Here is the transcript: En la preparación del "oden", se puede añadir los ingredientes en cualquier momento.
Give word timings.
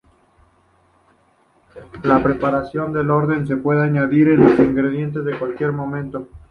En 1.75 2.09
la 2.09 2.23
preparación 2.23 2.91
del 2.91 3.11
"oden", 3.11 3.45
se 3.45 3.57
puede 3.57 3.83
añadir 3.83 4.29
los 4.29 4.57
ingredientes 4.57 5.27
en 5.27 5.37
cualquier 5.37 5.73
momento. 5.73 6.27